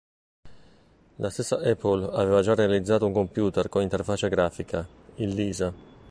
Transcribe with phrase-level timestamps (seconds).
[1.17, 4.83] La stessa Apple aveva già realizzato un computer con interfaccia grafica,
[5.17, 5.71] il Lisa.